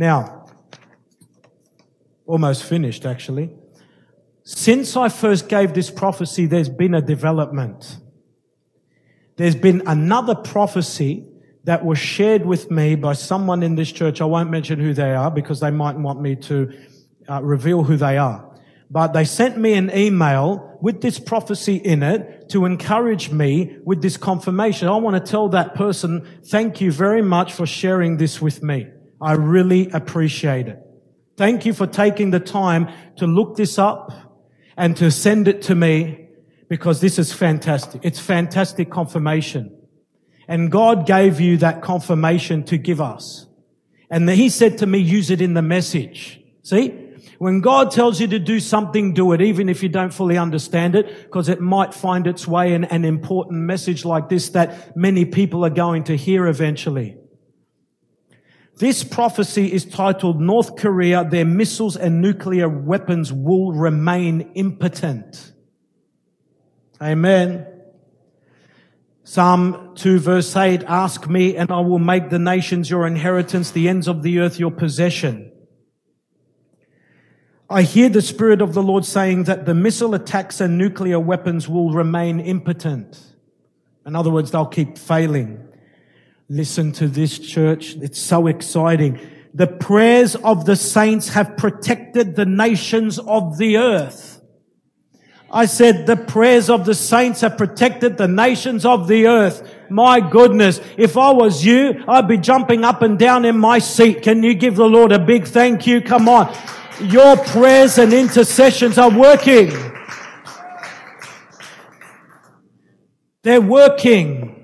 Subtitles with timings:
[0.00, 0.46] Now,
[2.24, 3.50] almost finished actually.
[4.44, 7.98] Since I first gave this prophecy, there's been a development.
[9.36, 11.26] There's been another prophecy
[11.64, 14.22] that was shared with me by someone in this church.
[14.22, 16.72] I won't mention who they are because they might want me to
[17.28, 18.50] uh, reveal who they are.
[18.90, 24.00] But they sent me an email with this prophecy in it to encourage me with
[24.00, 24.88] this confirmation.
[24.88, 28.86] I want to tell that person, thank you very much for sharing this with me.
[29.20, 30.78] I really appreciate it.
[31.36, 34.12] Thank you for taking the time to look this up
[34.76, 36.28] and to send it to me
[36.68, 38.00] because this is fantastic.
[38.04, 39.76] It's fantastic confirmation.
[40.48, 43.46] And God gave you that confirmation to give us.
[44.10, 46.40] And he said to me, use it in the message.
[46.62, 47.06] See?
[47.38, 50.94] When God tells you to do something, do it, even if you don't fully understand
[50.94, 55.24] it, because it might find its way in an important message like this that many
[55.24, 57.16] people are going to hear eventually.
[58.80, 65.52] This prophecy is titled North Korea, their missiles and nuclear weapons will remain impotent.
[66.98, 67.66] Amen.
[69.22, 73.86] Psalm 2 verse 8, ask me and I will make the nations your inheritance, the
[73.86, 75.52] ends of the earth your possession.
[77.68, 81.68] I hear the Spirit of the Lord saying that the missile attacks and nuclear weapons
[81.68, 83.34] will remain impotent.
[84.06, 85.69] In other words, they'll keep failing.
[86.52, 87.94] Listen to this church.
[88.02, 89.20] It's so exciting.
[89.54, 94.42] The prayers of the saints have protected the nations of the earth.
[95.48, 99.62] I said the prayers of the saints have protected the nations of the earth.
[99.90, 100.80] My goodness.
[100.96, 104.22] If I was you, I'd be jumping up and down in my seat.
[104.22, 106.00] Can you give the Lord a big thank you?
[106.00, 106.52] Come on.
[107.00, 109.70] Your prayers and intercessions are working.
[113.42, 114.59] They're working.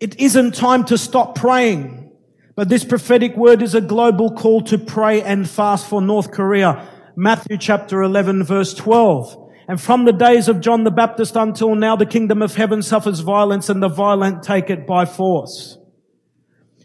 [0.00, 2.12] It isn't time to stop praying.
[2.56, 6.88] But this prophetic word is a global call to pray and fast for North Korea.
[7.16, 9.50] Matthew chapter 11 verse 12.
[9.66, 13.20] And from the days of John the Baptist until now, the kingdom of heaven suffers
[13.20, 15.78] violence and the violent take it by force.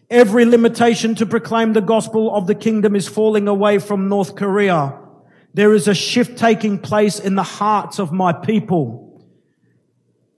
[0.09, 4.97] Every limitation to proclaim the gospel of the kingdom is falling away from North Korea.
[5.53, 9.23] There is a shift taking place in the hearts of my people.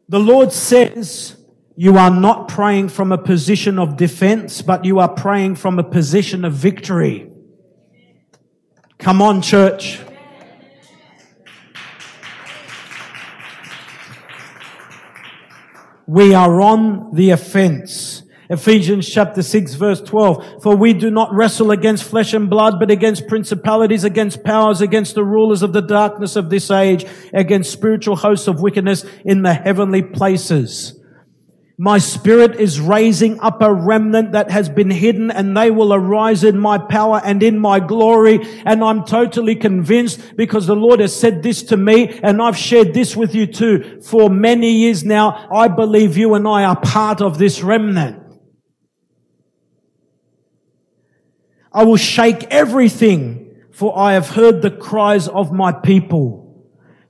[0.09, 1.37] The Lord says,
[1.75, 5.83] you are not praying from a position of defense, but you are praying from a
[5.83, 7.31] position of victory.
[8.97, 9.99] Come on, church.
[16.05, 18.23] We are on the offense.
[18.49, 20.61] Ephesians chapter 6 verse 12.
[20.61, 25.15] For we do not wrestle against flesh and blood, but against principalities, against powers, against
[25.15, 29.53] the rulers of the darkness of this age, against spiritual hosts of wickedness in the
[29.53, 31.00] heavenly places.
[31.83, 36.43] My spirit is raising up a remnant that has been hidden and they will arise
[36.43, 38.39] in my power and in my glory.
[38.67, 42.93] And I'm totally convinced because the Lord has said this to me and I've shared
[42.93, 43.99] this with you too.
[44.03, 48.21] For many years now, I believe you and I are part of this remnant.
[51.73, 56.50] I will shake everything, for I have heard the cries of my people.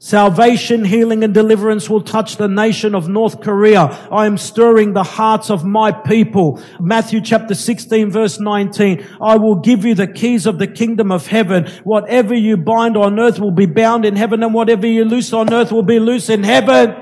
[0.04, 3.82] Salvation, healing and deliverance will touch the nation of North Korea.
[4.12, 6.60] I am stirring the hearts of my people.
[6.80, 9.08] Matthew chapter 16 verse 19.
[9.22, 11.70] I will give you the keys of the kingdom of heaven.
[11.84, 15.54] Whatever you bind on earth will be bound in heaven and whatever you loose on
[15.54, 16.96] earth will be loose in heaven.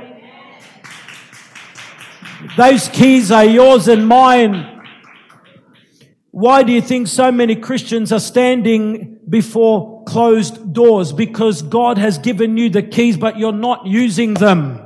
[2.57, 4.81] Those keys are yours and mine.
[6.31, 11.13] Why do you think so many Christians are standing before closed doors?
[11.13, 14.81] Because God has given you the keys, but you're not using them.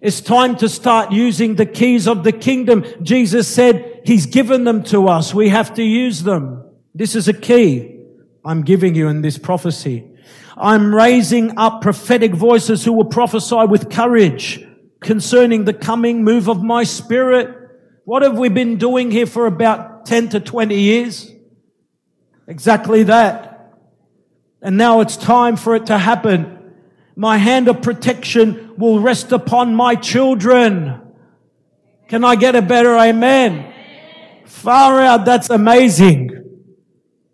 [0.00, 2.84] It's time to start using the keys of the kingdom.
[3.02, 5.34] Jesus said He's given them to us.
[5.34, 6.64] We have to use them.
[6.94, 7.98] This is a key
[8.44, 10.06] I'm giving you in this prophecy.
[10.56, 14.64] I'm raising up prophetic voices who will prophesy with courage
[15.00, 17.54] concerning the coming move of my spirit.
[18.04, 21.30] What have we been doing here for about 10 to 20 years.
[22.46, 23.49] Exactly that.
[24.62, 26.74] And now it's time for it to happen.
[27.16, 31.00] My hand of protection will rest upon my children.
[32.08, 33.72] Can I get a better amen?
[34.46, 36.36] Far out, that's amazing.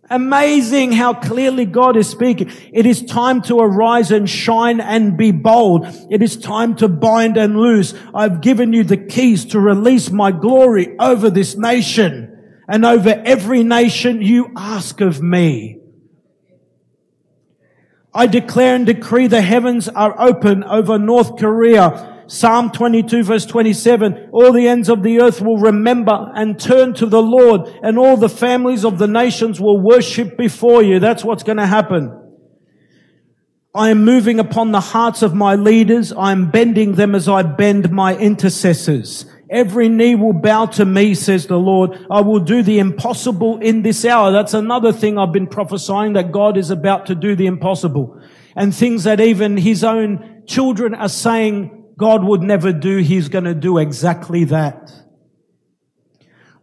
[0.08, 2.52] Amazing how clearly God is speaking.
[2.73, 5.87] It is time to arise and shine and be bold.
[6.11, 7.93] It is time to bind and loose.
[8.14, 13.64] I've given you the keys to release my glory over this nation and over every
[13.64, 15.81] nation you ask of me.
[18.16, 24.30] I declare and decree the heavens are open over North Korea Psalm 22 verse 27,
[24.32, 28.16] all the ends of the earth will remember and turn to the Lord and all
[28.16, 30.98] the families of the nations will worship before you.
[30.98, 32.22] That's what's going to happen.
[33.74, 36.12] I am moving upon the hearts of my leaders.
[36.12, 39.26] I am bending them as I bend my intercessors.
[39.48, 42.04] Every knee will bow to me, says the Lord.
[42.10, 44.32] I will do the impossible in this hour.
[44.32, 48.20] That's another thing I've been prophesying that God is about to do the impossible.
[48.56, 53.44] And things that even his own children are saying God would never do, he's going
[53.44, 54.90] to do exactly that.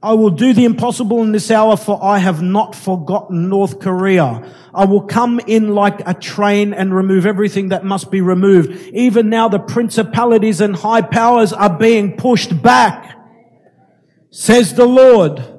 [0.04, 4.54] I will do the impossible in this hour for I have not forgotten North Korea.
[4.74, 8.70] I will come in like a train and remove everything that must be removed.
[8.94, 13.18] Even now the principalities and high powers are being pushed back,
[14.30, 15.53] says the Lord.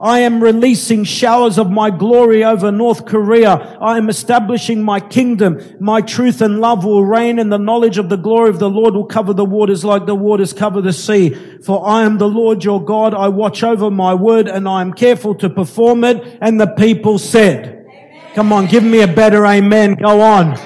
[0.00, 3.78] I am releasing showers of my glory over North Korea.
[3.80, 5.60] I am establishing my kingdom.
[5.78, 8.94] My truth and love will reign and the knowledge of the glory of the Lord
[8.94, 11.30] will cover the waters like the waters cover the sea.
[11.62, 13.14] For I am the Lord your God.
[13.14, 16.38] I watch over my word and I am careful to perform it.
[16.40, 18.34] And the people said, amen.
[18.34, 19.94] come on, give me a better amen.
[19.94, 20.58] Go on.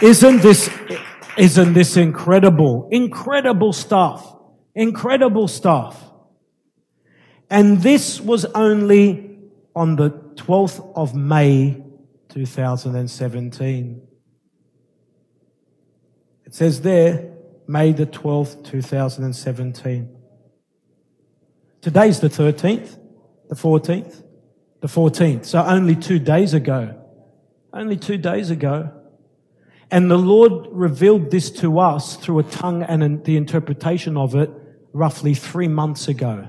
[0.00, 0.70] Isn't this,
[1.36, 2.88] isn't this incredible?
[2.92, 4.37] Incredible stuff.
[4.78, 6.04] Incredible stuff.
[7.50, 9.40] And this was only
[9.74, 11.82] on the 12th of May
[12.28, 14.02] 2017.
[16.46, 17.34] It says there,
[17.66, 20.16] May the 12th, 2017.
[21.80, 23.00] Today's the 13th,
[23.48, 24.22] the 14th,
[24.80, 25.44] the 14th.
[25.44, 26.94] So only two days ago.
[27.72, 28.92] Only two days ago.
[29.90, 34.52] And the Lord revealed this to us through a tongue and the interpretation of it
[34.92, 36.48] roughly three months ago.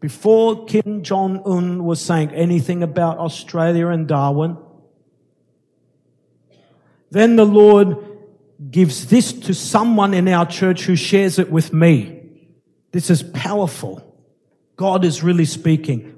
[0.00, 4.56] Before Kim Jong Un was saying anything about Australia and Darwin,
[7.10, 7.96] then the Lord
[8.70, 12.20] gives this to someone in our church who shares it with me.
[12.90, 14.16] This is powerful.
[14.76, 16.10] God is really speaking.